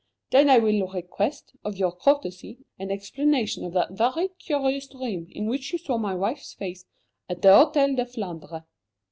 Then 0.31 0.49
I 0.49 0.57
will 0.57 0.87
request, 0.87 1.53
of 1.63 1.77
your 1.77 1.91
courtesy, 1.91 2.57
an 2.79 2.89
explanation 2.89 3.63
of 3.63 3.73
that 3.73 3.91
very 3.91 4.29
curious 4.29 4.87
dream 4.87 5.27
in 5.29 5.45
which 5.45 5.71
you 5.71 5.77
saw 5.77 5.99
my 5.99 6.15
wife's 6.15 6.55
face 6.55 6.85
at 7.29 7.43
the 7.43 7.49
Hôtel 7.49 7.97
de 7.97 8.05
Flandre. 8.07 8.65